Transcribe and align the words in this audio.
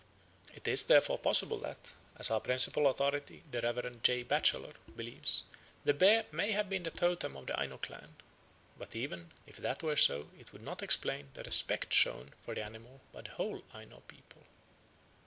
It 0.55 0.67
is 0.67 0.85
therefore 0.85 1.19
possible 1.19 1.59
that, 1.59 1.77
as 2.17 2.31
our 2.31 2.39
principal 2.39 2.87
authority, 2.87 3.43
the 3.51 3.61
Rev. 3.61 4.01
J. 4.01 4.23
Batchelor, 4.23 4.73
believes, 4.95 5.43
the 5.85 5.93
bear 5.93 6.25
may 6.31 6.53
have 6.53 6.69
been 6.69 6.81
the 6.81 6.89
totem 6.89 7.37
of 7.37 7.47
an 7.51 7.55
Aino 7.59 7.77
clan; 7.77 8.15
but 8.79 8.95
even 8.95 9.29
if 9.45 9.57
that 9.57 9.83
were 9.83 9.95
so 9.95 10.31
it 10.39 10.53
would 10.53 10.63
not 10.63 10.81
explain 10.81 11.27
the 11.35 11.43
respect 11.43 11.93
shown 11.93 12.33
for 12.39 12.55
the 12.55 12.63
animal 12.65 13.01
by 13.13 13.21
the 13.21 13.29
whole 13.29 13.63
Aino 13.75 13.99
people. 14.07 14.41